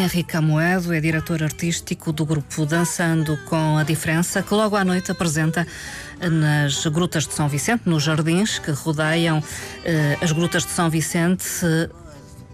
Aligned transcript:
Henrique 0.00 0.34
Amoedo 0.34 0.94
é 0.94 1.00
diretor 1.00 1.42
artístico 1.42 2.10
do 2.10 2.24
grupo 2.24 2.64
Dançando 2.64 3.36
com 3.44 3.76
a 3.76 3.82
Diferença, 3.82 4.42
que 4.42 4.54
logo 4.54 4.74
à 4.74 4.82
noite 4.82 5.10
apresenta 5.10 5.66
nas 6.18 6.86
Grutas 6.86 7.26
de 7.26 7.34
São 7.34 7.48
Vicente, 7.48 7.82
nos 7.84 8.02
jardins 8.02 8.58
que 8.58 8.70
rodeiam 8.70 9.42
eh, 9.84 10.16
as 10.22 10.32
Grutas 10.32 10.64
de 10.64 10.70
São 10.70 10.88
Vicente, 10.88 11.44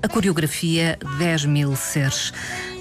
a 0.03 0.09
coreografia 0.09 0.99
10 1.19 1.45
mil 1.45 1.77
seres. 1.77 2.33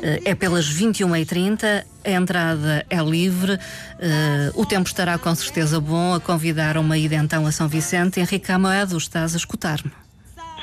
Eh, 0.02 0.22
é 0.26 0.36
pelas 0.36 0.68
21h30, 0.68 1.86
a 2.04 2.10
entrada 2.10 2.86
é 2.90 2.98
livre, 2.98 3.60
eh, 4.00 4.52
o 4.56 4.66
tempo 4.66 4.88
estará 4.88 5.18
com 5.20 5.34
certeza 5.36 5.80
bom 5.80 6.16
a 6.16 6.20
convidar 6.20 6.76
uma 6.78 6.98
ida 6.98 7.16
então 7.16 7.46
a 7.46 7.52
São 7.52 7.68
Vicente. 7.68 8.20
Henrique 8.20 8.52
Amoedo, 8.52 8.98
estás 8.98 9.36
a 9.36 9.38
escutar-me? 9.38 10.05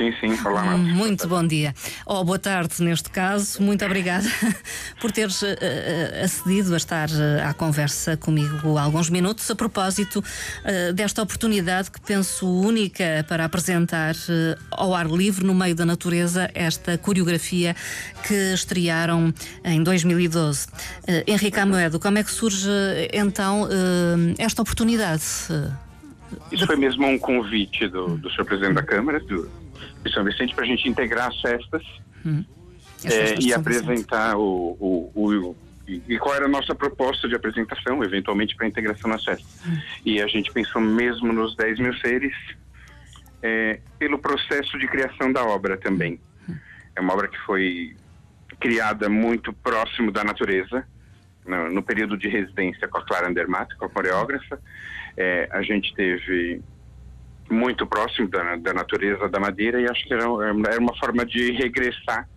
Sim, 0.03 0.35
sim, 0.35 0.47
olá, 0.49 0.65
Marcos. 0.65 0.93
Muito 0.95 1.29
bom 1.29 1.47
dia. 1.47 1.73
Ou 2.05 2.17
oh, 2.17 2.25
boa 2.25 2.39
tarde, 2.39 2.83
neste 2.83 3.09
caso. 3.09 3.63
Muito 3.63 3.85
obrigada 3.85 4.27
por 5.01 5.13
teres 5.13 5.41
uh, 5.43 5.47
acedido 6.25 6.75
a 6.75 6.77
estar 6.77 7.09
uh, 7.09 7.49
à 7.49 7.55
conversa 7.55 8.17
comigo 8.17 8.77
há 8.77 8.83
alguns 8.83 9.09
minutos, 9.09 9.49
a 9.49 9.55
propósito 9.55 10.19
uh, 10.19 10.93
desta 10.93 11.23
oportunidade 11.23 11.89
que 11.89 12.01
penso 12.01 12.49
única 12.49 13.25
para 13.29 13.45
apresentar 13.45 14.17
ao 14.73 14.93
ar 14.93 15.07
livre, 15.07 15.45
no 15.45 15.55
meio 15.55 15.75
da 15.75 15.85
natureza, 15.85 16.51
esta 16.53 16.99
coreografia 16.99 17.77
que 18.27 18.55
estrearam 18.55 19.33
em 19.65 19.83
2012. 19.83 20.67
Henrique 21.27 21.61
Amoedo, 21.61 22.01
como 22.01 22.19
é 22.19 22.25
que 22.25 22.31
surge 22.31 22.69
então 23.13 23.69
esta 24.39 24.63
oportunidade? 24.63 25.23
Isso 26.51 26.67
foi 26.67 26.77
mesmo 26.77 27.07
um 27.07 27.19
convite 27.19 27.89
do, 27.89 28.17
do 28.17 28.31
Sr. 28.31 28.45
Presidente 28.45 28.75
da 28.75 28.83
Câmara, 28.83 29.21
do, 29.21 29.49
de 30.05 30.13
São 30.13 30.25
Vicente 30.25 30.55
para 30.55 30.65
a 30.65 30.67
gente 30.67 30.89
integrar 30.89 31.29
as 31.29 31.41
festas 31.41 31.83
hum. 32.25 32.45
é, 33.05 33.41
e 33.41 33.53
apresentar 33.53 34.37
o, 34.37 34.77
o, 34.81 35.11
o, 35.15 35.57
e 35.87 36.19
qual 36.19 36.35
era 36.35 36.47
a 36.47 36.49
nossa 36.49 36.75
proposta 36.75 37.29
de 37.29 37.35
apresentação, 37.35 38.03
eventualmente 38.03 38.55
para 38.57 38.67
a 38.67 38.69
integração 38.69 39.11
nas 39.11 39.25
festas. 39.25 39.47
Hum. 39.67 39.79
E 40.05 40.21
a 40.21 40.27
gente 40.27 40.53
pensou 40.53 40.81
mesmo 40.81 41.33
nos 41.33 41.57
10 41.57 41.79
mil 41.79 41.95
seres 41.99 42.35
é, 43.43 43.81
pelo 43.99 44.19
processo 44.19 44.79
de 44.79 44.87
criação 44.87 45.33
da 45.33 45.45
obra 45.45 45.77
também. 45.77 46.21
Hum. 46.49 46.55
É 46.97 47.01
uma 47.01 47.13
obra 47.13 47.29
que 47.29 47.39
foi 47.41 47.97
criada 48.61 49.09
muito 49.09 49.53
próximo 49.53 50.13
da 50.13 50.23
natureza, 50.23 50.87
no, 51.45 51.71
no 51.71 51.83
período 51.83 52.17
de 52.17 52.29
residência 52.29 52.87
com 52.87 52.99
a 52.99 53.05
Clara 53.05 53.29
Andermatt, 53.29 53.75
com 53.77 53.87
a 53.87 53.89
coreógrafa. 53.89 54.61
É, 55.17 55.49
a 55.51 55.63
gente 55.63 55.93
teve 55.95 56.63
muito 57.53 57.87
próximo 57.87 58.29
da, 58.29 58.57
da 58.57 58.73
natureza 58.73 59.29
da 59.29 59.39
madeira 59.39 59.81
e 59.81 59.89
acho 59.89 60.05
que 60.07 60.15
era, 60.15 60.25
era 60.25 60.81
uma 60.81 60.97
forma 60.99 61.25
de 61.25 61.53
regressar 61.53 62.29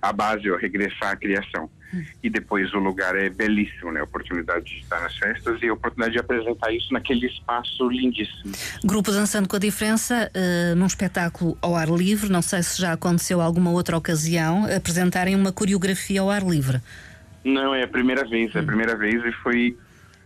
à 0.00 0.12
base, 0.12 0.48
ou 0.50 0.56
regressar 0.56 1.12
à 1.12 1.16
criação. 1.16 1.68
Hum. 1.92 2.04
E 2.22 2.28
depois 2.28 2.72
o 2.74 2.78
lugar 2.78 3.16
é 3.16 3.30
belíssimo, 3.30 3.90
né? 3.90 4.00
A 4.00 4.04
oportunidade 4.04 4.66
de 4.66 4.80
estar 4.80 5.00
nas 5.00 5.16
festas 5.16 5.60
e 5.62 5.68
a 5.68 5.72
oportunidade 5.72 6.12
de 6.12 6.20
apresentar 6.20 6.72
isso 6.72 6.92
naquele 6.92 7.26
espaço 7.26 7.88
lindíssimo. 7.88 8.52
Grupo 8.84 9.10
Dançando 9.10 9.48
com 9.48 9.56
a 9.56 9.58
Diferença, 9.58 10.30
uh, 10.34 10.76
num 10.76 10.86
espetáculo 10.86 11.56
ao 11.62 11.74
ar 11.74 11.88
livre, 11.88 12.30
não 12.30 12.42
sei 12.42 12.62
se 12.62 12.80
já 12.80 12.92
aconteceu 12.92 13.40
alguma 13.40 13.70
outra 13.70 13.96
ocasião, 13.96 14.66
apresentarem 14.66 15.34
uma 15.34 15.52
coreografia 15.52 16.20
ao 16.20 16.30
ar 16.30 16.42
livre. 16.42 16.80
Não, 17.42 17.74
é 17.74 17.84
a 17.84 17.88
primeira 17.88 18.24
vez, 18.24 18.54
é 18.54 18.58
a 18.58 18.62
hum. 18.62 18.66
primeira 18.66 18.94
vez 18.94 19.24
e 19.24 19.32
foi 19.42 19.76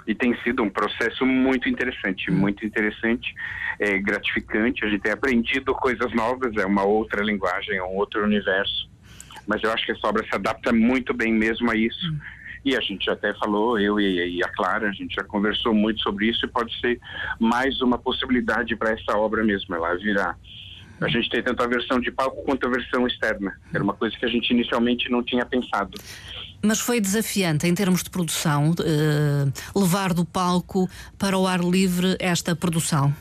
e 0.07 0.15
tem 0.15 0.37
sido 0.43 0.63
um 0.63 0.71
processo 0.71 1.25
muito 1.25 1.69
interessante, 1.69 2.31
hum. 2.31 2.35
muito 2.35 2.65
interessante, 2.67 3.35
é 3.79 3.99
gratificante. 3.99 4.85
A 4.85 4.89
gente 4.89 5.03
tem 5.03 5.13
aprendido 5.13 5.75
coisas 5.75 6.13
novas, 6.15 6.57
é 6.57 6.67
uma 6.67 6.85
outra 6.85 7.23
linguagem, 7.23 7.77
é 7.77 7.83
um 7.83 7.97
outro 7.97 8.25
universo. 8.25 8.91
Mas 9.47 9.63
eu 9.63 9.73
acho 9.73 9.85
que 9.85 9.93
essa 9.93 10.07
obra 10.07 10.25
se 10.25 10.35
adapta 10.35 10.73
muito 10.73 11.13
bem 11.13 11.33
mesmo 11.33 11.71
a 11.71 11.77
isso. 11.77 12.13
Hum. 12.13 12.19
E 12.65 12.77
a 12.77 12.81
gente 12.81 13.11
até 13.11 13.35
falou, 13.35 13.79
eu 13.79 13.99
e, 13.99 14.43
a 14.43 14.49
Clara, 14.51 14.89
a 14.89 14.93
gente 14.93 15.17
já 15.17 15.25
conversou 15.25 15.75
muito 15.75 16.01
sobre 16.01 16.29
isso 16.29 16.47
e 16.47 16.49
pode 16.49 16.79
ser 16.81 17.01
mais 17.41 17.81
uma 17.81 17.99
possibilidade 17.99 18.77
para 18.77 18.93
essa 18.93 19.19
obra 19.19 19.43
mesmo, 19.43 19.75
ela 19.75 19.97
virar. 19.97 20.39
A 21.01 21.09
gente 21.09 21.29
tem 21.29 21.43
tanto 21.43 21.61
a 21.61 21.67
versão 21.67 21.99
de 21.99 22.13
palco 22.13 22.45
quanto 22.45 22.65
a 22.67 22.71
versão 22.71 23.05
externa. 23.09 23.59
Era 23.75 23.83
uma 23.83 23.93
coisa 23.93 24.17
que 24.17 24.25
a 24.25 24.29
gente 24.29 24.51
inicialmente 24.51 25.11
não 25.11 25.25
tinha 25.25 25.45
pensado. 25.45 25.99
Mas 26.63 26.79
foi 26.79 27.01
desafiante 27.01 27.67
em 27.67 27.75
termos 27.75 28.03
de 28.03 28.11
produção 28.11 28.71
uh, 28.71 29.79
levar 29.79 30.15
do 30.15 30.25
palco 30.25 30.89
para 31.19 31.37
o 31.37 31.47
ar 31.47 31.61
livre 31.61 32.17
esta 32.21 32.55
produção? 32.55 33.13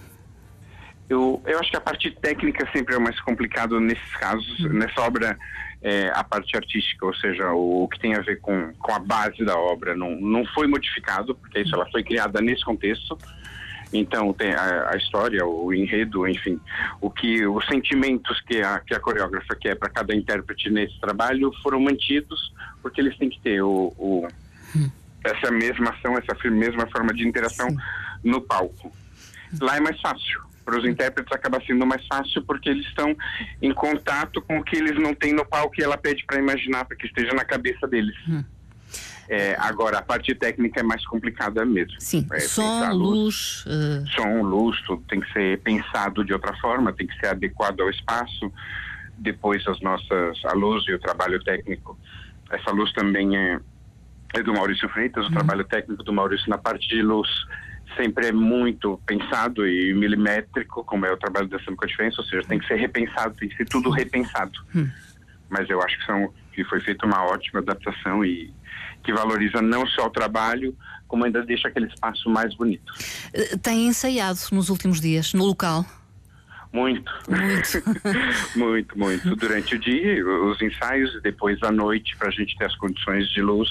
Eu, 1.10 1.42
eu 1.46 1.60
acho 1.60 1.70
que 1.70 1.76
a 1.76 1.82
parte 1.82 2.10
técnica 2.10 2.66
sempre 2.72 2.96
é 2.96 3.00
mais 3.00 3.20
complicado 3.20 3.80
nesses 3.82 4.16
casos. 4.16 4.60
Uhum. 4.60 4.74
Nessa 4.74 5.02
obra, 5.02 5.38
é, 5.82 6.10
a 6.14 6.24
parte 6.24 6.56
artística, 6.56 7.06
ou 7.06 7.14
seja, 7.16 7.52
o, 7.52 7.84
o, 7.84 7.88
que 7.90 8.00
tem 8.00 8.16
a 8.16 8.22
ver 8.22 8.40
com, 8.40 8.72
com 8.80 8.94
a 8.94 9.00
base 9.00 9.44
da 9.44 9.58
obra, 9.58 9.96
não, 9.96 10.16
não 10.22 10.46
foi 10.46 10.68
modificado, 10.68 11.36
porque 11.36 11.60
isso 11.60 11.76
ela 11.76 11.86
foi 11.92 12.04
criada 12.04 12.40
nesse 12.40 12.64
contexto. 12.64 13.18
Então 13.94 14.32
tem 14.34 14.54
a, 14.54 14.92
a, 14.92 14.98
história, 14.98 15.46
o 15.46 15.74
enredo, 15.74 16.28
enfim, 16.28 16.60
o 17.02 17.10
que 17.10 17.46
os 17.46 17.66
sentimentos 17.68 18.40
que 18.42 18.62
a, 18.62 18.80
que 18.80 18.94
a 18.94 19.00
coreógrafa 19.00 19.56
quer 19.56 19.76
para 19.76 19.90
cada 19.90 20.16
intérprete 20.16 20.70
nesse 20.70 21.00
trabalho 21.00 21.52
foram 21.62 21.80
mantidos, 21.80 22.54
porque 22.82 23.02
eles 23.02 23.18
têm 23.18 23.30
que 23.30 23.40
ter 23.42 23.62
o, 23.62 23.94
o 23.98 24.28
essa 25.24 25.52
mesma 25.52 25.92
ação, 25.92 26.18
essa 26.18 26.50
mesma 26.50 26.88
forma 26.88 27.14
de 27.14 27.28
interação 27.28 27.70
Sim. 27.70 27.78
no 28.24 28.42
palco. 28.42 28.92
Lá 29.60 29.78
é 29.78 29.80
mais 29.80 30.00
fácil. 30.02 30.42
Para 30.64 30.80
os 30.80 30.86
intérpretes 30.86 31.32
acaba 31.32 31.62
sendo 31.66 31.86
mais 31.86 32.06
fácil 32.08 32.42
porque 32.44 32.70
eles 32.70 32.86
estão 32.88 33.16
em 33.62 33.74
contato 33.74 34.42
com 34.42 34.60
o 34.60 34.64
que 34.64 34.76
eles 34.76 34.96
não 34.96 35.14
têm 35.14 35.34
no 35.34 35.46
palco 35.46 35.76
e 35.78 35.84
ela 35.84 35.98
pede 35.98 36.24
para 36.26 36.40
imaginar, 36.40 36.86
para 36.86 36.96
que 36.96 37.08
esteja 37.08 37.34
na 37.34 37.44
cabeça 37.44 37.88
deles. 37.88 38.16
Hum. 38.28 38.44
É, 39.34 39.56
agora, 39.58 40.00
a 40.00 40.02
parte 40.02 40.36
técnica 40.36 40.82
é 40.82 40.84
mais 40.84 41.06
complicada 41.06 41.64
mesmo. 41.64 41.96
Sim, 42.02 42.28
é, 42.34 42.40
som, 42.42 42.92
luz... 42.92 43.66
Uh... 43.66 44.06
Som, 44.10 44.42
luz, 44.42 44.82
tudo 44.82 45.02
tem 45.08 45.22
que 45.22 45.32
ser 45.32 45.58
pensado 45.62 46.26
de 46.26 46.34
outra 46.34 46.54
forma, 46.58 46.92
tem 46.92 47.08
que 47.08 47.18
ser 47.18 47.28
adequado 47.28 47.80
ao 47.80 47.90
espaço. 47.90 48.52
Depois, 49.18 49.66
as 49.66 49.80
nossas, 49.80 50.44
a 50.44 50.52
luz 50.52 50.84
e 50.90 50.94
o 50.94 51.00
trabalho 51.00 51.42
técnico. 51.42 51.98
Essa 52.50 52.72
luz 52.72 52.92
também 52.92 53.38
é, 53.38 53.58
é 54.34 54.44
do 54.44 54.52
Maurício 54.52 54.90
Freitas, 54.90 55.24
uhum. 55.24 55.30
o 55.30 55.34
trabalho 55.34 55.64
técnico 55.64 56.04
do 56.04 56.12
Maurício 56.12 56.50
na 56.50 56.58
parte 56.58 56.86
de 56.90 57.02
luz 57.02 57.30
sempre 57.96 58.28
é 58.28 58.32
muito 58.34 59.00
pensado 59.06 59.66
e 59.66 59.94
milimétrico, 59.94 60.84
como 60.84 61.06
é 61.06 61.12
o 61.12 61.16
trabalho 61.16 61.48
da 61.48 61.56
a 61.56 61.86
Diferença, 61.86 62.22
ou 62.22 62.28
seja, 62.28 62.46
tem 62.48 62.60
que 62.60 62.68
ser 62.68 62.76
repensado, 62.76 63.34
tem 63.36 63.48
que 63.48 63.56
ser 63.56 63.66
tudo 63.70 63.90
repensado. 63.92 64.60
Uhum. 64.76 64.90
Mas 65.50 65.70
eu 65.70 65.82
acho 65.82 65.98
que, 66.00 66.06
são, 66.06 66.34
que 66.54 66.64
foi 66.64 66.80
feita 66.82 67.06
uma 67.06 67.24
ótima 67.26 67.60
adaptação 67.60 68.24
e 68.24 68.54
que 69.04 69.12
valoriza 69.14 69.62
não 69.62 69.86
só 69.88 70.08
o 70.08 70.10
trabalho, 70.10 70.76
como 71.08 71.26
ainda 71.26 71.44
deixa 71.44 71.68
aquele 71.68 71.88
espaço 71.88 72.30
mais 72.30 72.54
bonito. 72.56 72.94
Eh, 73.34 73.58
tem 73.58 73.88
ensaiado 73.88 74.40
nos 74.52 74.70
últimos 74.70 75.02
dias, 75.02 75.34
no 75.34 75.46
local? 75.46 75.86
Muito. 76.72 77.12
Muito. 77.28 77.84
muito, 78.56 78.98
muito. 78.98 79.36
Durante 79.36 79.76
o 79.76 79.80
dia, 79.80 80.26
os 80.26 80.62
ensaios, 80.62 81.14
e 81.16 81.22
depois 81.22 81.62
à 81.64 81.72
noite, 81.72 82.16
para 82.18 82.30
a 82.30 82.32
gente 82.32 82.58
ter 82.58 82.66
as 82.66 82.76
condições 82.76 83.28
de 83.30 83.42
luz 83.42 83.70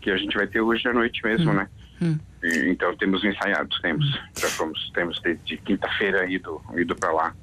que 0.00 0.10
a 0.10 0.16
gente 0.16 0.34
vai 0.36 0.46
ter 0.46 0.60
hoje 0.60 0.88
à 0.88 0.92
noite 0.92 1.20
mesmo, 1.22 1.50
hum. 1.50 1.54
né? 1.54 1.68
Hum. 2.00 2.18
E, 2.42 2.70
então 2.70 2.96
temos 2.96 3.22
ensaiados, 3.24 3.78
temos. 3.80 4.06
Hum. 4.06 4.18
Já 4.38 4.48
fomos, 4.48 4.90
temos 4.94 5.20
de, 5.20 5.34
de 5.36 5.56
quinta-feira 5.58 6.30
ido, 6.30 6.62
ido 6.76 6.94
para 6.96 7.12
lá. 7.12 7.34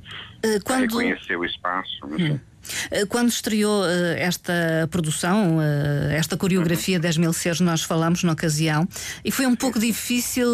Uh, 0.44 0.64
quando... 0.64 0.82
Reconhecer 0.82 1.36
o 1.36 1.46
espaço, 1.46 2.00
enfim. 2.14 2.34
Hum. 2.34 2.40
Eh, 2.92 3.06
quando 3.06 3.30
estreou 3.30 3.86
eh, 3.86 4.20
esta 4.20 4.88
produção, 4.90 5.62
eh, 5.62 6.16
esta 6.18 6.38
coreografia 6.38 7.00
10 7.00 7.18
mil 7.18 7.34
seres, 7.34 7.60
nós 7.60 7.84
falamos 7.84 8.24
na 8.24 8.34
ocasião, 8.34 8.88
e 9.24 9.32
foi 9.32 9.46
um 9.46 9.56
pouco 9.56 9.80
difícil, 9.80 10.48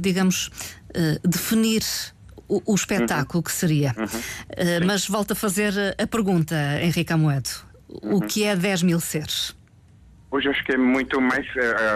digamos, 0.00 0.50
definir 1.24 1.82
o, 2.48 2.62
o 2.72 2.74
espetáculo 2.74 3.42
que 3.42 3.52
seria. 3.52 3.94
Uhum. 3.96 4.86
Mas 4.86 5.06
volto 5.06 5.32
a 5.32 5.34
fazer 5.34 5.72
a 5.98 6.06
pergunta, 6.06 6.54
Henrique 6.82 7.12
Amoedo: 7.12 7.50
o 7.88 8.14
uhum. 8.14 8.20
que 8.20 8.44
é 8.44 8.56
10 8.56 8.82
mil 8.82 9.00
seres? 9.00 9.56
Hoje 10.30 10.48
acho 10.48 10.64
que 10.64 10.72
é 10.72 10.76
muito 10.76 11.20
mais. 11.20 11.46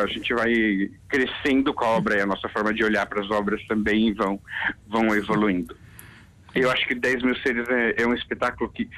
A 0.03 0.07
gente 0.07 0.33
vai 0.35 0.91
crescendo 1.09 1.75
com 1.75 1.85
a 1.85 1.89
obra 1.89 2.19
e 2.19 2.21
a 2.21 2.27
nossa 2.27 2.49
forma 2.49 2.73
de 2.73 2.83
olhar 2.85 3.07
para 3.07 3.21
as 3.21 3.31
obras 3.31 3.63
também 3.67 4.13
vão, 4.15 4.41
vão 4.89 5.15
evoluindo. 5.15 5.77
Eu 6.55 6.71
acho 6.71 6.87
que 6.87 6.95
10 6.95 7.23
mil 7.23 7.37
seres 7.37 7.67
é, 7.69 8.03
é 8.03 8.07
um 8.07 8.15
espetáculo 8.15 8.71
que 8.71 8.89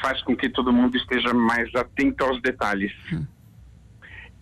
faz 0.00 0.22
com 0.22 0.36
que 0.36 0.48
todo 0.48 0.72
mundo 0.72 0.96
esteja 0.96 1.32
mais 1.32 1.74
atento 1.74 2.24
aos 2.24 2.40
detalhes. 2.42 2.92
Hum. 3.12 3.26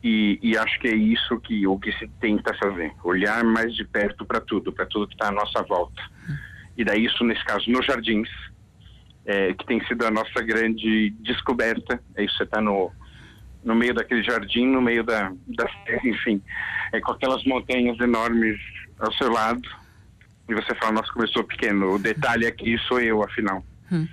E, 0.02 0.38
e, 0.42 0.56
acho 0.56 0.78
que 0.78 0.86
é 0.86 0.94
isso 0.94 1.40
que 1.40 1.66
o 1.66 1.76
que 1.76 1.90
se 1.92 2.06
tenta 2.20 2.54
fazer, 2.54 2.92
olhar 3.02 3.42
mais 3.42 3.74
de 3.74 3.84
perto 3.84 4.24
para 4.24 4.40
tudo, 4.40 4.72
para 4.72 4.86
tudo 4.86 5.08
que 5.08 5.14
está 5.14 5.28
à 5.28 5.32
nossa 5.32 5.62
volta. 5.64 6.00
Hum. 6.28 6.36
E 6.76 6.84
daí 6.84 7.04
isso 7.04 7.24
nesse 7.24 7.44
caso 7.44 7.68
nos 7.68 7.84
jardins, 7.84 8.28
é, 9.26 9.52
que 9.54 9.66
tem 9.66 9.84
sido 9.86 10.06
a 10.06 10.10
nossa 10.10 10.40
grande 10.40 11.10
descoberta. 11.20 12.00
É 12.14 12.24
isso, 12.24 12.36
você 12.36 12.44
está 12.44 12.60
no 12.60 12.92
no 13.64 13.74
meio 13.74 13.92
daquele 13.92 14.22
jardim, 14.22 14.66
no 14.66 14.80
meio 14.80 15.04
da, 15.04 15.32
da 15.46 15.68
enfim, 16.04 16.40
é 16.92 17.00
com 17.00 17.12
aquelas 17.12 17.44
montanhas 17.44 17.98
enormes 18.00 18.58
ao 18.98 19.12
seu 19.14 19.30
lado. 19.30 19.68
E 20.48 20.54
você 20.54 20.74
fala, 20.76 20.92
nossa, 20.92 21.12
começou 21.12 21.44
pequeno. 21.44 21.92
O 21.92 21.98
detalhe 21.98 22.46
aqui 22.46 22.78
sou 22.88 23.00
eu, 23.00 23.22
afinal. 23.22 23.62
Hum. 23.92 24.08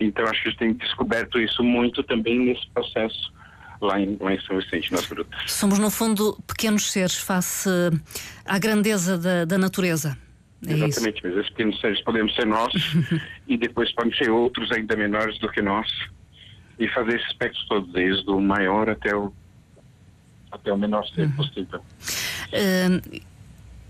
Então 0.00 0.24
acho 0.26 0.42
que 0.42 0.48
a 0.48 0.50
gente 0.50 0.58
tem 0.58 0.72
descoberto 0.74 1.38
isso 1.38 1.62
muito 1.62 2.02
também 2.02 2.38
nesse 2.38 2.68
processo 2.70 3.32
lá 3.80 4.00
em, 4.00 4.16
lá 4.20 4.32
em 4.32 4.40
São 4.42 4.58
Vicente, 4.58 4.92
nas 4.92 5.06
grutas. 5.06 5.38
Somos, 5.50 5.78
no 5.78 5.90
fundo, 5.90 6.38
pequenos 6.46 6.90
seres 6.90 7.16
face 7.16 7.68
à 8.44 8.58
grandeza 8.58 9.18
da, 9.18 9.44
da 9.44 9.58
natureza. 9.58 10.16
É 10.66 10.72
Exatamente, 10.72 11.18
isso. 11.18 11.26
mas 11.26 11.36
esses 11.36 11.50
pequenos 11.50 11.80
seres 11.80 12.00
podemos 12.02 12.34
ser 12.34 12.46
nós 12.46 12.72
e 13.46 13.56
depois 13.56 13.92
podem 13.92 14.14
ser 14.16 14.30
outros 14.30 14.72
ainda 14.72 14.96
menores 14.96 15.38
do 15.38 15.48
que 15.50 15.60
nós 15.60 15.86
e 16.78 16.88
fazer 16.88 17.16
esse 17.16 17.26
espectro 17.26 17.60
todo, 17.68 17.92
desde 17.92 18.28
o 18.30 18.40
maior 18.40 18.88
até 18.88 19.14
o, 19.14 19.32
até 20.50 20.72
o 20.72 20.78
menor 20.78 21.06
ser 21.08 21.26
uhum. 21.26 21.32
possível. 21.32 21.80
Uh, 21.80 23.20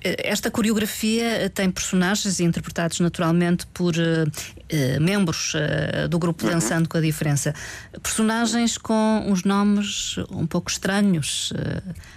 esta 0.04 0.50
coreografia 0.50 1.48
tem 1.48 1.70
personagens 1.70 2.38
interpretados 2.38 3.00
naturalmente 3.00 3.66
por 3.68 3.94
uh, 3.94 4.24
uh, 4.28 5.00
membros 5.00 5.54
uh, 5.54 6.08
do 6.08 6.18
grupo 6.18 6.44
uhum. 6.44 6.52
Dançando 6.52 6.88
com 6.88 6.98
a 6.98 7.00
Diferença. 7.00 7.54
Personagens 8.02 8.76
com 8.76 9.24
uns 9.26 9.44
nomes 9.44 10.18
um 10.30 10.46
pouco 10.46 10.70
estranhos: 10.70 11.52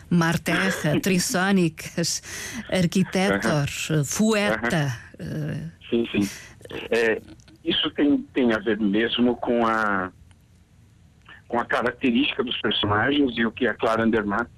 Mar 0.10 0.38
Terra, 0.38 1.00
Trissónicas, 1.02 2.22
Arquitetor, 2.70 3.68
uhum. 3.90 4.04
Fueta. 4.04 4.94
Sim, 5.90 6.06
sim. 6.12 6.30
É, 6.92 7.22
isso 7.64 7.90
tem, 7.92 8.18
tem 8.34 8.54
a 8.54 8.60
ver 8.60 8.78
mesmo 8.78 9.38
com 9.38 9.66
a, 9.66 10.12
com 11.48 11.58
a 11.58 11.66
característica 11.66 12.44
dos 12.44 12.60
personagens 12.60 13.38
e 13.38 13.46
o 13.46 13.52
que 13.52 13.66
a 13.66 13.74
Clara 13.74 14.04
Andermatt 14.04 14.50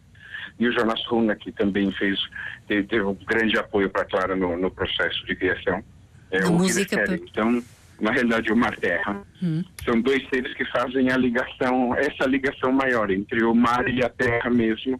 e 0.57 0.67
o 0.67 0.71
Jonas 0.71 1.03
Runa, 1.07 1.35
que 1.35 1.51
também 1.51 1.91
fez, 1.91 2.19
teve, 2.67 3.01
um 3.01 3.13
grande 3.13 3.57
apoio 3.57 3.89
para 3.89 4.03
a 4.03 4.05
Clara 4.05 4.35
no, 4.35 4.57
no, 4.57 4.71
processo 4.71 5.25
de 5.25 5.35
criação. 5.35 5.83
É, 6.31 6.43
a 6.43 6.49
música. 6.49 7.03
Então, 7.13 7.61
na 7.99 8.11
realidade, 8.11 8.51
o 8.51 8.55
mar 8.55 8.75
terra. 8.77 9.21
Hum. 9.43 9.63
São 9.83 9.99
dois 10.01 10.27
seres 10.29 10.53
que 10.53 10.65
fazem 10.65 11.11
a 11.11 11.17
ligação, 11.17 11.95
essa 11.95 12.25
ligação 12.25 12.71
maior 12.71 13.11
entre 13.11 13.43
o 13.43 13.53
mar 13.53 13.87
e 13.89 14.03
a 14.03 14.09
terra 14.09 14.49
mesmo, 14.49 14.99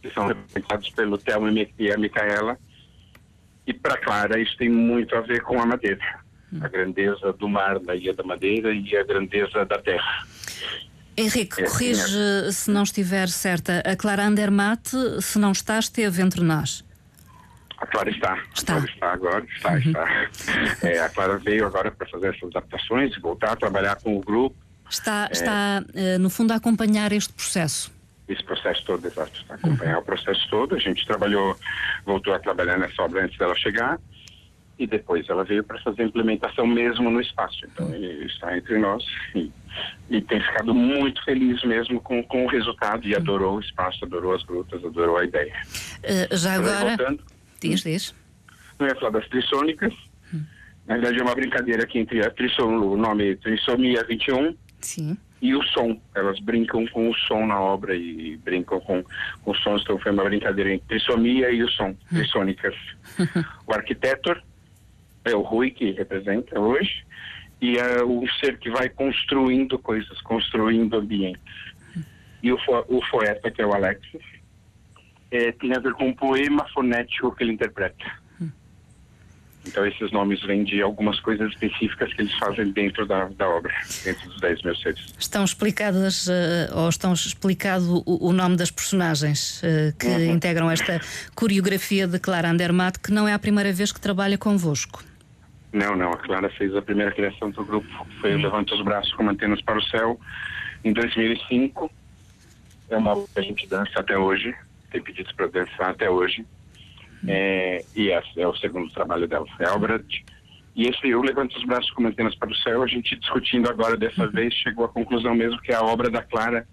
que 0.00 0.10
são 0.10 0.26
representados 0.26 0.90
pelo 0.90 1.18
Thelma 1.18 1.50
e 1.78 1.92
a 1.92 1.98
Micaela. 1.98 2.58
E 3.66 3.74
para 3.74 3.96
Clara, 3.98 4.40
isso 4.40 4.56
tem 4.56 4.68
muito 4.68 5.14
a 5.16 5.20
ver 5.20 5.42
com 5.42 5.60
a 5.60 5.66
madeira. 5.66 6.20
Hum. 6.52 6.60
A 6.62 6.68
grandeza 6.68 7.32
do 7.32 7.48
mar 7.48 7.80
na 7.80 7.94
Ilha 7.94 8.14
da 8.14 8.22
Madeira 8.22 8.72
e 8.72 8.96
a 8.96 9.04
grandeza 9.04 9.64
da 9.64 9.78
terra. 9.78 10.26
Henrique, 11.16 11.60
é, 11.60 11.66
corrige 11.66 12.18
é. 12.46 12.52
se 12.52 12.70
não 12.70 12.82
estiver 12.82 13.28
certa. 13.28 13.82
A 13.84 13.96
Clara 13.96 14.24
Andermatt, 14.24 14.90
se 15.20 15.38
não 15.38 15.52
está, 15.52 15.78
esteve 15.78 16.22
entre 16.22 16.42
nós. 16.42 16.84
A 17.78 17.86
Clara 17.86 18.10
está. 18.10 18.38
Está. 18.54 18.74
A 18.74 18.76
Clara 18.76 18.92
está 18.92 19.12
agora, 19.12 19.46
está, 19.56 19.70
uhum. 19.72 19.78
está. 19.78 20.88
É, 20.88 21.00
a 21.00 21.08
Clara 21.08 21.38
veio 21.38 21.66
agora 21.66 21.90
para 21.90 22.06
fazer 22.08 22.34
essas 22.34 22.50
adaptações, 22.50 23.16
voltar 23.20 23.52
a 23.52 23.56
trabalhar 23.56 23.96
com 23.96 24.16
o 24.16 24.20
grupo. 24.20 24.56
Está, 24.88 25.28
é, 25.30 25.32
está 25.32 25.84
eh, 25.94 26.18
no 26.18 26.28
fundo, 26.28 26.52
a 26.52 26.56
acompanhar 26.56 27.12
este 27.12 27.32
processo. 27.32 27.92
Esse 28.28 28.42
processo 28.44 28.84
todo, 28.84 29.06
exato. 29.06 29.32
Está 29.40 29.54
a 29.54 29.56
acompanhar 29.56 29.96
uhum. 29.96 30.02
o 30.02 30.04
processo 30.04 30.48
todo. 30.50 30.74
A 30.74 30.78
gente 30.78 31.06
trabalhou, 31.06 31.56
voltou 32.04 32.34
a 32.34 32.38
trabalhar 32.38 32.78
nessa 32.78 33.02
obra 33.02 33.24
antes 33.24 33.38
dela 33.38 33.54
chegar 33.56 33.98
e 34.80 34.86
depois 34.86 35.28
ela 35.28 35.44
veio 35.44 35.62
para 35.62 35.78
fazer 35.82 36.02
a 36.02 36.06
implementação 36.06 36.66
mesmo 36.66 37.10
no 37.10 37.20
espaço. 37.20 37.66
Então 37.66 37.94
ele 37.94 38.24
está 38.24 38.56
entre 38.56 38.78
nós 38.78 39.04
e, 39.34 39.52
e, 40.08 40.22
tem 40.22 40.40
ficado 40.40 40.74
muito 40.74 41.22
feliz 41.22 41.62
mesmo 41.64 42.00
com, 42.00 42.22
com 42.22 42.46
o 42.46 42.48
resultado 42.48 43.06
e 43.06 43.14
adorou 43.14 43.58
o 43.58 43.60
espaço, 43.60 44.02
adorou 44.06 44.34
as 44.34 44.42
grutas, 44.42 44.82
adorou 44.82 45.18
a 45.18 45.24
ideia. 45.24 45.52
Uh, 45.98 46.34
já 46.34 46.54
agora, 46.54 46.96
voltando, 46.96 47.22
diz, 47.60 47.82
diz. 47.82 48.14
Não 48.78 48.88
ia 48.88 48.94
falar 48.94 49.10
das 49.10 49.28
trissônicas. 49.28 49.92
Hum. 50.32 50.44
Na 50.86 50.94
verdade 50.94 51.20
é 51.20 51.22
uma 51.22 51.34
brincadeira 51.34 51.82
aqui 51.82 51.98
entre 51.98 52.24
a 52.24 52.30
trissom, 52.30 52.78
o 52.78 52.96
nome 52.96 53.36
Trissomia 53.36 54.02
21 54.08 54.56
Sim. 54.80 55.18
e 55.42 55.54
o 55.54 55.62
som. 55.62 56.00
Elas 56.14 56.40
brincam 56.40 56.86
com 56.86 57.10
o 57.10 57.14
som 57.14 57.46
na 57.46 57.60
obra 57.60 57.94
e 57.94 58.38
brincam 58.38 58.80
com, 58.80 59.04
com 59.42 59.50
os 59.50 59.62
sons. 59.62 59.82
Então 59.82 59.98
foi 59.98 60.10
uma 60.10 60.24
brincadeira 60.24 60.72
entre 60.72 60.88
trissomia 60.88 61.50
e 61.50 61.62
o 61.62 61.68
som, 61.68 61.90
hum. 61.90 61.96
trissônicas. 62.14 62.74
o 63.68 63.74
arquiteto 63.74 64.34
é 65.24 65.34
o 65.34 65.42
Rui 65.42 65.70
que 65.70 65.92
representa 65.92 66.58
hoje, 66.58 67.04
e 67.60 67.76
é 67.76 68.02
o 68.02 68.24
ser 68.40 68.58
que 68.58 68.70
vai 68.70 68.88
construindo 68.88 69.78
coisas, 69.78 70.20
construindo 70.22 70.96
ambientes. 70.96 71.42
E 72.42 72.50
o, 72.52 72.58
o 72.88 73.00
poeta, 73.10 73.50
que 73.50 73.60
é 73.60 73.66
o 73.66 73.74
Alexis, 73.74 74.22
é, 75.30 75.52
tem 75.52 75.74
a 75.74 75.78
ver 75.78 75.92
com 75.92 76.08
o 76.08 76.16
poema 76.16 76.66
fonético 76.72 77.34
que 77.34 77.44
ele 77.44 77.52
interpreta. 77.52 78.20
Então 79.66 79.86
esses 79.86 80.10
nomes 80.10 80.40
vêm 80.42 80.64
de 80.64 80.80
algumas 80.80 81.20
coisas 81.20 81.50
específicas 81.52 82.12
que 82.14 82.22
eles 82.22 82.32
fazem 82.34 82.72
dentro 82.72 83.06
da, 83.06 83.26
da 83.26 83.48
obra, 83.48 83.72
dentro 84.04 84.28
dos 84.30 84.40
10 84.40 84.62
mil 84.62 84.74
seres. 84.76 85.14
Estão 85.18 85.44
explicadas, 85.44 86.28
uh, 86.28 86.76
ou 86.76 86.88
estão 86.88 87.12
explicado 87.12 88.02
o, 88.06 88.28
o 88.28 88.32
nome 88.32 88.56
das 88.56 88.70
personagens 88.70 89.62
uh, 89.62 89.94
que 89.98 90.06
uhum. 90.06 90.32
integram 90.32 90.70
esta 90.70 91.00
coreografia 91.34 92.06
de 92.06 92.18
Clara 92.18 92.50
Andermatt, 92.50 92.98
que 92.98 93.12
não 93.12 93.28
é 93.28 93.34
a 93.34 93.38
primeira 93.38 93.72
vez 93.72 93.92
que 93.92 94.00
trabalha 94.00 94.38
convosco. 94.38 95.04
Não, 95.72 95.96
não. 95.96 96.10
A 96.10 96.16
Clara 96.16 96.50
fez 96.50 96.74
a 96.74 96.82
primeira 96.82 97.12
criação 97.12 97.50
do 97.50 97.64
grupo, 97.64 97.88
foi 98.20 98.34
o 98.34 98.38
Levanta 98.38 98.74
os 98.74 98.82
Braços 98.82 99.12
com 99.14 99.28
Antenas 99.28 99.62
para 99.62 99.78
o 99.78 99.82
Céu, 99.84 100.18
em 100.84 100.92
2005. 100.92 101.90
É 102.90 102.96
uma 102.96 103.12
obra 103.12 103.26
que 103.32 103.38
a 103.38 103.42
gente 103.42 103.66
dança 103.68 104.00
até 104.00 104.18
hoje, 104.18 104.54
tem 104.90 105.00
pedidos 105.00 105.32
para 105.32 105.46
dançar 105.46 105.90
até 105.90 106.10
hoje. 106.10 106.44
É, 107.28 107.84
e 107.94 108.08
esse 108.08 108.40
é 108.40 108.48
o 108.48 108.56
segundo 108.56 108.90
trabalho 108.92 109.28
dela. 109.28 109.46
É 109.60 109.66
a 109.66 109.74
obra 109.74 109.98
de, 109.98 110.24
e 110.74 110.86
esse 110.86 111.14
o 111.14 111.22
Levanta 111.22 111.56
os 111.56 111.64
Braços 111.64 111.90
com 111.90 112.06
Antenas 112.06 112.34
para 112.34 112.50
o 112.50 112.56
Céu, 112.56 112.82
a 112.82 112.86
gente 112.86 113.16
discutindo 113.16 113.68
agora 113.68 113.96
dessa 113.96 114.26
vez, 114.26 114.54
chegou 114.54 114.84
à 114.84 114.88
conclusão 114.88 115.34
mesmo 115.34 115.60
que 115.60 115.72
é 115.72 115.74
a 115.74 115.82
obra 115.82 116.10
da 116.10 116.22
Clara 116.22 116.66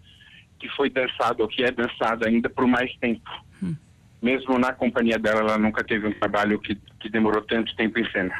que 0.59 0.67
foi 0.69 0.89
dançada, 0.89 1.43
ou 1.43 1.47
que 1.47 1.63
é 1.63 1.71
dançada 1.71 2.27
ainda 2.27 2.49
por 2.49 2.65
mais 2.65 2.95
tempo. 2.97 3.29
Mesmo 4.21 4.57
na 4.57 4.73
companhia 4.73 5.19
dela, 5.19 5.41
ela 5.41 5.57
nunca 5.57 5.83
teve 5.83 6.07
um 6.07 6.13
trabalho 6.13 6.59
que, 6.59 6.75
que 6.99 7.09
demorou 7.09 7.41
tanto 7.43 7.75
tempo 7.75 7.99
em 7.99 8.11
cena. 8.11 8.33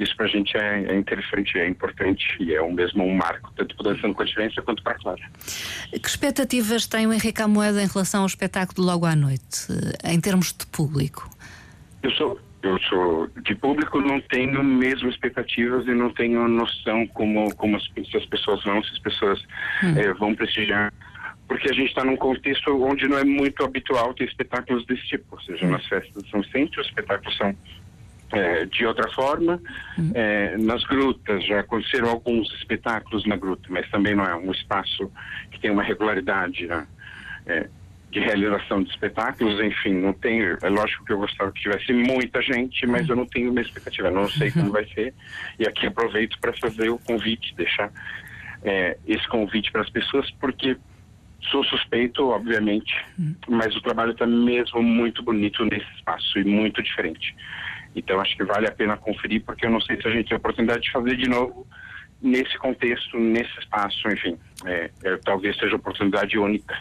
Isso 0.00 0.16
para 0.16 0.24
a 0.24 0.28
gente 0.28 0.56
é, 0.56 0.84
é, 0.84 0.96
interessante, 0.96 1.58
é 1.58 1.68
importante 1.68 2.24
e 2.40 2.54
é 2.54 2.62
um 2.62 2.72
mesmo 2.72 3.04
um 3.04 3.14
marco, 3.14 3.52
tanto 3.54 3.76
para 3.76 3.92
Dançando 3.92 4.14
com 4.14 4.22
a 4.22 4.24
Diferença 4.24 4.62
quanto 4.62 4.82
para 4.82 4.92
a 4.92 4.98
Clara. 4.98 5.20
Que 5.90 6.08
expectativas 6.08 6.86
tem 6.86 7.06
o 7.06 7.12
Henrique 7.12 7.42
Amoeda 7.42 7.82
em 7.82 7.86
relação 7.86 8.22
ao 8.22 8.26
espetáculo 8.26 8.86
logo 8.86 9.04
à 9.04 9.14
noite, 9.14 9.68
em 10.02 10.18
termos 10.18 10.54
de 10.54 10.64
público? 10.66 11.28
Eu 12.02 12.10
sou, 12.12 12.40
eu 12.62 12.78
sou 12.80 13.28
de 13.42 13.54
público, 13.54 14.00
não 14.00 14.22
tenho 14.22 14.64
mesmo 14.64 15.10
expectativas 15.10 15.86
e 15.86 15.92
não 15.92 16.10
tenho 16.14 16.48
noção 16.48 17.06
como, 17.08 17.54
como 17.56 17.76
as, 17.76 17.84
se 17.84 18.16
as 18.16 18.24
pessoas 18.24 18.64
vão, 18.64 18.82
se 18.82 18.92
as 18.92 18.98
pessoas 19.00 19.38
hum. 19.84 19.98
é, 19.98 20.14
vão 20.14 20.34
prestigiar 20.34 20.90
porque 21.46 21.68
a 21.68 21.72
gente 21.72 21.88
está 21.88 22.04
num 22.04 22.16
contexto 22.16 22.70
onde 22.80 23.08
não 23.08 23.18
é 23.18 23.24
muito 23.24 23.64
habitual 23.64 24.14
ter 24.14 24.28
espetáculos 24.28 24.86
desse 24.86 25.04
tipo, 25.08 25.24
ou 25.32 25.40
seja, 25.40 25.66
hum. 25.66 25.70
nas 25.70 25.84
festas 25.84 26.24
são 26.30 26.44
sempre 26.44 26.80
os 26.80 26.86
espetáculos 26.86 27.36
são 27.36 27.54
de 28.66 28.86
outra 28.86 29.10
forma. 29.10 29.60
Uhum. 29.98 30.12
É, 30.14 30.56
nas 30.56 30.84
grutas 30.84 31.44
já 31.46 31.60
aconteceram 31.60 32.08
alguns 32.08 32.52
espetáculos 32.54 33.26
na 33.26 33.36
gruta, 33.36 33.68
mas 33.68 33.88
também 33.90 34.14
não 34.14 34.24
é 34.24 34.34
um 34.34 34.50
espaço 34.52 35.10
que 35.50 35.60
tem 35.60 35.70
uma 35.70 35.82
regularidade 35.82 36.66
né? 36.66 36.86
é, 37.46 37.68
de 38.10 38.20
realização 38.20 38.82
de 38.82 38.90
espetáculos. 38.90 39.60
Enfim, 39.60 39.94
não 39.94 40.12
tenho. 40.12 40.58
É 40.62 40.68
lógico 40.68 41.04
que 41.04 41.12
eu 41.12 41.18
gostava 41.18 41.52
que 41.52 41.60
tivesse 41.60 41.92
muita 41.92 42.40
gente, 42.42 42.86
mas 42.86 43.08
eu 43.08 43.16
não 43.16 43.26
tenho 43.26 43.50
uma 43.50 43.60
expectativa, 43.60 44.10
não 44.10 44.28
sei 44.28 44.50
como 44.52 44.70
vai 44.70 44.86
ser. 44.86 45.14
E 45.58 45.66
aqui 45.66 45.86
aproveito 45.86 46.38
para 46.40 46.52
fazer 46.52 46.88
o 46.90 46.98
convite, 46.98 47.54
deixar 47.56 47.90
é, 48.62 48.96
esse 49.06 49.26
convite 49.28 49.72
para 49.72 49.82
as 49.82 49.90
pessoas, 49.90 50.30
porque 50.32 50.76
Sou 51.48 51.64
suspeito, 51.64 52.28
obviamente, 52.28 52.94
uhum. 53.18 53.34
mas 53.48 53.74
o 53.74 53.80
trabalho 53.80 54.12
está 54.12 54.26
mesmo 54.26 54.82
muito 54.82 55.22
bonito 55.22 55.64
nesse 55.64 55.90
espaço 55.96 56.38
e 56.38 56.44
muito 56.44 56.82
diferente. 56.82 57.34
Então 57.94 58.20
acho 58.20 58.36
que 58.36 58.44
vale 58.44 58.66
a 58.66 58.72
pena 58.72 58.96
conferir, 58.96 59.42
porque 59.44 59.66
eu 59.66 59.70
não 59.70 59.80
sei 59.80 60.00
se 60.00 60.06
a 60.06 60.10
gente 60.10 60.28
tem 60.28 60.36
a 60.36 60.38
oportunidade 60.38 60.82
de 60.82 60.92
fazer 60.92 61.16
de 61.16 61.28
novo 61.28 61.66
nesse 62.22 62.56
contexto, 62.58 63.18
nesse 63.18 63.58
espaço, 63.58 64.08
enfim. 64.08 64.38
É, 64.66 64.90
é, 65.04 65.16
talvez 65.18 65.56
seja 65.58 65.76
oportunidade 65.76 66.38
única. 66.38 66.76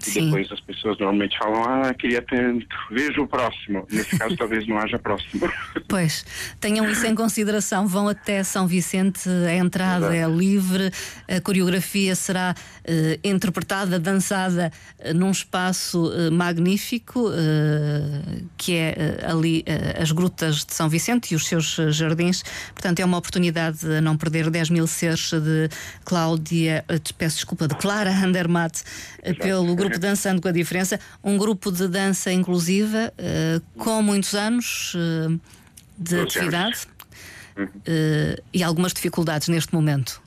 E 0.00 0.10
Sim. 0.10 0.24
depois 0.26 0.50
as 0.52 0.60
pessoas 0.60 0.98
normalmente 0.98 1.36
falam, 1.36 1.62
ah, 1.64 1.92
queria 1.94 2.22
tanto, 2.22 2.66
vejo 2.90 3.22
o 3.22 3.26
próximo. 3.26 3.86
Nesse 3.90 4.16
caso, 4.16 4.36
talvez 4.38 4.66
não 4.66 4.78
haja 4.78 4.98
próximo. 4.98 5.50
Pois, 5.88 6.24
tenham 6.60 6.88
isso 6.90 7.06
em 7.06 7.14
consideração. 7.14 7.86
Vão 7.86 8.08
até 8.08 8.44
São 8.44 8.66
Vicente, 8.66 9.28
a 9.28 9.54
entrada 9.54 10.14
Exato. 10.14 10.32
é 10.32 10.36
livre, 10.36 10.92
a 11.26 11.40
coreografia 11.40 12.14
será 12.14 12.54
uh, 12.54 13.20
interpretada, 13.24 13.98
dançada 13.98 14.70
uh, 15.00 15.14
num 15.14 15.30
espaço 15.30 16.06
uh, 16.06 16.30
magnífico, 16.30 17.28
que 18.56 18.74
é 18.74 19.18
ali 19.26 19.64
as 20.00 20.12
grutas 20.12 20.64
de 20.64 20.74
São 20.74 20.88
Vicente 20.88 21.32
e 21.32 21.36
os 21.36 21.46
seus 21.46 21.76
jardins. 21.90 22.42
Portanto, 22.72 23.00
é 23.00 23.04
uma 23.04 23.16
oportunidade 23.16 23.86
a 23.86 24.00
não 24.00 24.16
perder 24.16 24.50
10 24.50 24.70
mil 24.70 24.86
seres 24.86 25.30
de 25.30 25.68
Cláudia, 26.04 26.84
peço 27.16 27.36
desculpa, 27.36 27.66
de 27.68 27.74
Clara 27.76 28.10
Andermatt, 28.10 28.82
pelo 29.40 29.74
grupo 29.74 29.87
grupo 29.88 30.00
Dançando 30.00 30.40
com 30.40 30.48
a 30.48 30.52
Diferença, 30.52 31.00
um 31.22 31.36
grupo 31.36 31.70
de 31.72 31.88
dança 31.88 32.32
inclusiva 32.32 33.12
uh, 33.18 33.78
com 33.78 34.02
muitos 34.02 34.34
anos 34.34 34.94
uh, 34.94 35.40
de 35.98 36.20
atividade 36.20 36.86
uh, 37.58 38.42
e 38.52 38.62
algumas 38.62 38.92
dificuldades 38.92 39.48
neste 39.48 39.74
momento. 39.74 40.22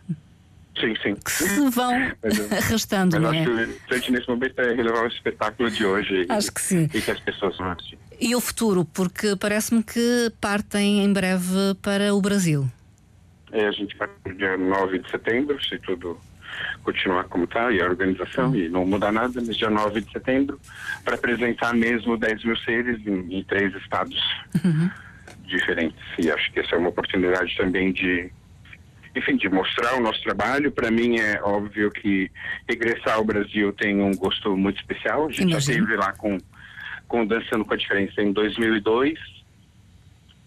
Sim, 0.79 0.95
sim. 1.03 1.15
Que 1.15 1.31
se 1.31 1.69
vão 1.69 1.93
arrastando, 2.57 3.19
mas 3.19 3.45
não 3.45 3.59
é? 3.59 3.69
Acho 3.89 4.01
que 4.01 4.11
nesse 4.11 4.27
momento 4.27 4.59
é 4.59 4.73
relevar 4.73 5.03
o 5.03 5.07
espetáculo 5.07 5.69
de 5.69 5.85
hoje. 5.85 6.25
Acho 6.29 6.49
e, 6.49 6.51
que 6.51 6.61
sim. 6.61 6.89
E 6.93 7.01
que 7.01 7.11
as 7.11 7.19
pessoas 7.19 7.57
vão 7.57 7.71
assistir. 7.71 7.99
E 8.19 8.35
o 8.35 8.41
futuro? 8.41 8.85
Porque 8.85 9.35
parece-me 9.35 9.83
que 9.83 10.31
partem 10.39 11.03
em 11.03 11.11
breve 11.11 11.75
para 11.81 12.13
o 12.13 12.21
Brasil. 12.21 12.69
É, 13.51 13.67
a 13.67 13.71
gente 13.71 13.95
vai 13.97 14.09
no 14.25 14.33
dia 14.33 14.57
9 14.57 14.99
de 14.99 15.11
setembro, 15.11 15.61
se 15.63 15.77
tudo 15.79 16.17
continuar 16.83 17.25
como 17.25 17.45
está, 17.45 17.71
e 17.71 17.81
a 17.81 17.85
organização, 17.85 18.49
uhum. 18.49 18.55
e 18.55 18.69
não 18.69 18.85
mudar 18.85 19.11
nada, 19.11 19.41
mas 19.45 19.55
dia 19.55 19.69
9 19.69 20.01
de 20.01 20.11
setembro, 20.11 20.59
para 21.03 21.15
apresentar 21.15 21.73
mesmo 21.73 22.17
10 22.17 22.43
mil 22.43 22.57
seres 22.57 23.05
em, 23.05 23.39
em 23.39 23.43
três 23.43 23.73
estados 23.75 24.19
uhum. 24.63 24.89
diferentes. 25.45 25.99
E 26.17 26.31
acho 26.31 26.51
que 26.51 26.59
essa 26.59 26.75
é 26.75 26.77
uma 26.77 26.89
oportunidade 26.89 27.55
também 27.55 27.91
de, 27.91 28.31
enfim, 29.15 29.37
de 29.37 29.49
mostrar 29.49 29.95
o 29.95 30.01
nosso 30.01 30.21
trabalho. 30.23 30.71
Para 30.71 30.91
mim 30.91 31.19
é 31.19 31.41
óbvio 31.41 31.91
que 31.91 32.31
regressar 32.67 33.15
ao 33.15 33.23
Brasil 33.23 33.71
tem 33.73 34.01
um 34.01 34.11
gosto 34.11 34.55
muito 34.55 34.79
especial. 34.79 35.27
A 35.27 35.31
gente 35.31 35.51
Imagina. 35.51 35.59
já 35.59 35.71
esteve 35.73 35.95
lá 35.95 36.13
com, 36.13 36.37
com 37.07 37.25
Dançando 37.25 37.65
com 37.65 37.73
a 37.73 37.77
Diferença 37.77 38.21
em 38.21 38.31
2002 38.31 39.40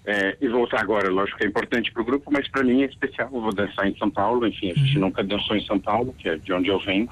é, 0.06 0.37
e 0.40 0.49
voltar 0.49 0.80
agora, 0.80 1.11
lógico 1.11 1.38
que 1.38 1.44
é 1.44 1.49
importante 1.49 1.90
para 1.90 2.02
o 2.02 2.04
grupo, 2.04 2.30
mas 2.30 2.46
para 2.49 2.62
mim 2.62 2.82
é 2.82 2.87
especial. 2.87 3.30
Eu 3.32 3.40
vou 3.40 3.54
dançar 3.54 3.88
em 3.88 3.96
São 3.96 4.11
Paulo, 4.11 4.46
enfim, 4.46 4.70
a 4.70 4.75
gente 4.75 4.96
uhum. 4.96 5.06
nunca 5.06 5.25
dançou 5.25 5.56
em 5.56 5.64
São 5.64 5.78
Paulo, 5.80 6.14
que 6.18 6.28
é 6.28 6.37
de 6.37 6.52
onde 6.52 6.68
eu 6.68 6.78
venho, 6.78 7.08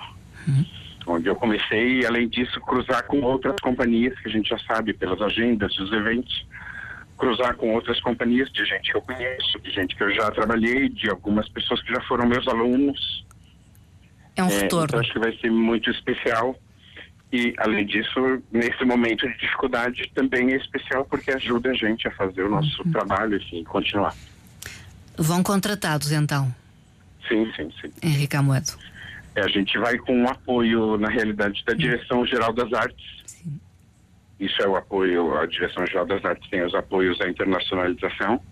uhum. 0.47 0.65
onde 1.07 1.27
eu 1.27 1.35
comecei, 1.35 2.01
e 2.01 2.07
além 2.07 2.29
disso, 2.29 2.61
cruzar 2.61 3.05
com 3.07 3.21
outras 3.23 3.57
companhias, 3.61 4.19
que 4.21 4.29
a 4.29 4.33
gente 4.33 4.51
já 4.51 4.59
sabe 4.59 4.93
pelas 4.93 5.21
agendas 5.23 5.75
dos 5.75 5.91
eventos, 5.91 6.47
cruzar 7.17 7.55
com 7.55 7.73
outras 7.73 8.01
companhias 8.01 8.51
de 8.53 8.65
gente 8.65 8.91
que 8.91 8.97
eu 8.97 9.03
conheço, 9.03 9.59
de 9.61 9.71
gente 9.71 9.97
que 9.97 10.03
eu 10.03 10.13
já 10.13 10.31
trabalhei, 10.31 10.89
de 10.89 11.09
algumas 11.09 11.49
pessoas 11.49 11.81
que 11.83 11.93
já 11.93 12.01
foram 12.03 12.27
meus 12.27 12.47
alunos. 12.47 13.25
É 14.37 14.43
um 14.43 14.49
é, 14.49 14.61
retorno. 14.61 14.85
Então 14.85 15.01
acho 15.01 15.13
que 15.13 15.19
vai 15.19 15.33
ser 15.39 15.51
muito 15.51 15.91
especial. 15.91 16.59
E, 17.33 17.55
além 17.57 17.87
disso, 17.87 18.43
nesse 18.53 18.85
momento 18.85 19.27
de 19.27 19.39
dificuldade 19.39 20.11
também 20.15 20.53
é 20.53 20.57
especial 20.57 21.03
porque 21.07 21.31
ajuda 21.31 21.71
a 21.71 21.75
gente 21.75 22.07
a 22.07 22.11
fazer 22.11 22.43
o 22.43 22.51
nosso 22.51 22.83
uhum. 22.83 22.93
trabalho, 22.93 23.39
enfim, 23.39 23.65
continuar. 23.65 24.15
Vão 25.17 25.43
contratados, 25.43 26.13
então? 26.13 26.55
Sim, 27.27 27.51
sim, 27.57 27.73
sim. 27.81 27.91
Henrique 28.03 28.37
Amoedo. 28.37 28.73
É, 29.35 29.41
a 29.41 29.49
gente 29.49 29.79
vai 29.79 29.97
com 29.97 30.15
um 30.15 30.29
apoio, 30.29 30.99
na 30.99 31.09
realidade, 31.09 31.65
da 31.65 31.73
Direção-Geral 31.73 32.53
das 32.53 32.71
Artes. 32.75 33.23
Sim. 33.25 33.59
Isso 34.39 34.61
é 34.61 34.69
o 34.69 34.77
apoio, 34.77 35.35
a 35.39 35.47
Direção-Geral 35.47 36.05
das 36.05 36.23
Artes 36.23 36.51
tem 36.51 36.63
os 36.63 36.75
apoios 36.75 37.19
à 37.23 37.29
internacionalização. 37.31 38.43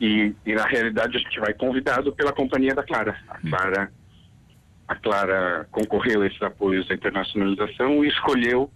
E, 0.00 0.32
e, 0.46 0.54
na 0.54 0.66
realidade, 0.66 1.16
a 1.16 1.20
gente 1.20 1.40
vai 1.40 1.52
convidado 1.52 2.12
pela 2.12 2.32
Companhia 2.32 2.76
da 2.76 2.84
Clara. 2.84 3.16
A 3.28 3.38
Clara 3.38 3.92
a 4.92 4.96
Clara 4.96 5.66
concorreu 5.70 6.22
a 6.22 6.26
esses 6.26 6.42
apoios 6.42 6.86
da 6.86 6.94
internacionalização 6.94 8.04
e 8.04 8.08
escolheu 8.08 8.70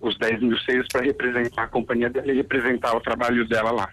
os 0.00 0.18
10 0.18 0.42
mil 0.42 0.58
seios 0.58 0.86
para 0.92 1.02
representar 1.02 1.62
a 1.64 1.68
companhia 1.68 2.10
dela 2.10 2.30
e 2.30 2.36
representar 2.36 2.94
o 2.94 3.00
trabalho 3.00 3.46
dela 3.48 3.70
lá. 3.70 3.88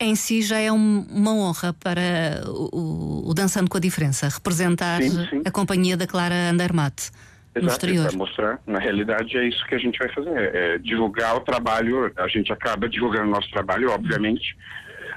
Em 0.00 0.16
si 0.16 0.42
já 0.42 0.58
é 0.58 0.72
um, 0.72 1.06
uma 1.10 1.34
honra 1.34 1.72
para 1.74 2.42
o, 2.46 3.28
o, 3.28 3.34
Dançando 3.34 3.68
com 3.68 3.76
a 3.76 3.80
Diferença 3.80 4.28
representar 4.28 5.02
sim, 5.02 5.26
sim. 5.28 5.42
a 5.44 5.50
companhia 5.50 5.96
da 5.96 6.06
Clara 6.06 6.50
Andermatt. 6.50 7.10
Exato, 7.54 7.66
no 7.66 7.70
exterior. 7.70 8.08
para 8.08 8.18
mostrar. 8.18 8.60
Na 8.66 8.80
realidade, 8.80 9.36
é 9.36 9.46
isso 9.46 9.64
que 9.66 9.76
a 9.76 9.78
gente 9.78 9.96
vai 9.98 10.08
fazer: 10.12 10.54
é 10.56 10.78
divulgar 10.78 11.36
o 11.36 11.40
trabalho. 11.40 12.10
A 12.16 12.26
gente 12.26 12.52
acaba 12.52 12.88
divulgando 12.88 13.28
o 13.28 13.30
nosso 13.30 13.48
trabalho, 13.50 13.92
obviamente, 13.92 14.56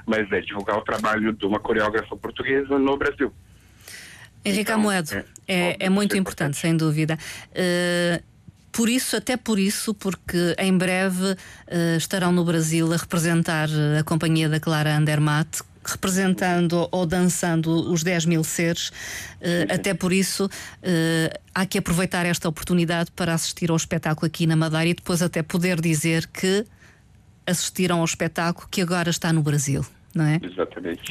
mas 0.06 0.30
é 0.30 0.40
divulgar 0.40 0.76
o 0.78 0.82
trabalho 0.82 1.32
de 1.32 1.46
uma 1.46 1.58
coreógrafa 1.58 2.14
portuguesa 2.16 2.78
no 2.78 2.96
Brasil. 2.96 3.32
Henrique 4.48 4.70
então, 4.70 4.80
Amoedo, 4.80 5.14
é, 5.14 5.24
é, 5.46 5.76
é 5.80 5.88
muito 5.88 6.16
importante, 6.16 6.56
sem 6.56 6.76
dúvida. 6.76 7.18
Uh, 7.50 8.22
por 8.72 8.88
isso, 8.88 9.16
até 9.16 9.36
por 9.36 9.58
isso, 9.58 9.92
porque 9.94 10.54
em 10.58 10.76
breve 10.76 11.32
uh, 11.32 11.96
estarão 11.96 12.30
no 12.30 12.44
Brasil 12.44 12.92
a 12.92 12.96
representar 12.96 13.68
a 13.98 14.04
companhia 14.04 14.48
da 14.48 14.60
Clara 14.60 14.96
Andermatt, 14.96 15.62
representando 15.84 16.88
ou 16.92 17.06
dançando 17.06 17.90
os 17.90 18.02
10 18.02 18.26
mil 18.26 18.44
seres. 18.44 18.90
Uh, 19.40 19.72
até 19.72 19.94
por 19.94 20.12
isso, 20.12 20.46
uh, 20.46 21.38
há 21.54 21.66
que 21.66 21.78
aproveitar 21.78 22.26
esta 22.26 22.48
oportunidade 22.48 23.10
para 23.10 23.34
assistir 23.34 23.70
ao 23.70 23.76
espetáculo 23.76 24.26
aqui 24.26 24.46
na 24.46 24.54
Madeira 24.54 24.90
e 24.90 24.94
depois 24.94 25.22
até 25.22 25.42
poder 25.42 25.80
dizer 25.80 26.26
que 26.28 26.64
assistiram 27.46 27.98
ao 27.98 28.04
espetáculo 28.04 28.68
que 28.70 28.82
agora 28.82 29.10
está 29.10 29.32
no 29.32 29.42
Brasil 29.42 29.84
não 30.14 30.24
é? 30.24 30.40
Exatamente. 30.42 31.02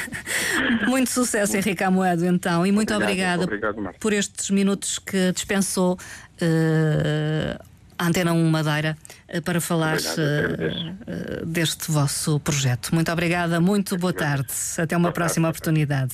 muito 0.86 1.10
sucesso, 1.10 1.56
Henrique 1.56 1.84
Amoedo, 1.84 2.24
então, 2.26 2.66
e 2.66 2.72
muito 2.72 2.94
obrigado, 2.94 3.42
obrigada 3.42 3.72
obrigado, 3.74 3.98
por 3.98 4.12
estes 4.12 4.50
minutos 4.50 4.98
que 4.98 5.32
dispensou 5.32 5.94
uh, 5.94 7.64
a 7.98 8.06
Antena 8.06 8.32
1 8.32 8.50
Madeira 8.50 8.96
uh, 9.34 9.42
para 9.42 9.60
falar 9.60 9.98
uh, 9.98 11.46
deste 11.46 11.90
vosso 11.90 12.38
projeto. 12.40 12.94
Muito 12.94 13.10
obrigada, 13.10 13.60
muito 13.60 13.96
boa 13.96 14.12
tarde. 14.12 14.52
Até 14.78 14.96
uma 14.96 15.12
próxima 15.12 15.48
oportunidade. 15.48 16.04